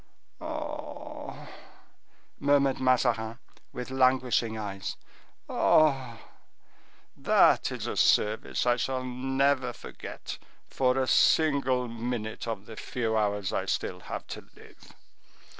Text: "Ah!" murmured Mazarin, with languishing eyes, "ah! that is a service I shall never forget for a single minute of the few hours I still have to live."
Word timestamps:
"Ah!" 0.41 1.47
murmured 2.39 2.79
Mazarin, 2.79 3.37
with 3.71 3.91
languishing 3.91 4.57
eyes, 4.57 4.97
"ah! 5.47 6.17
that 7.15 7.71
is 7.71 7.85
a 7.85 7.95
service 7.95 8.65
I 8.65 8.77
shall 8.77 9.03
never 9.03 9.71
forget 9.73 10.39
for 10.65 10.97
a 10.97 11.05
single 11.05 11.87
minute 11.87 12.47
of 12.47 12.65
the 12.65 12.75
few 12.77 13.15
hours 13.15 13.53
I 13.53 13.65
still 13.67 13.99
have 13.99 14.25
to 14.29 14.49
live." 14.55 14.91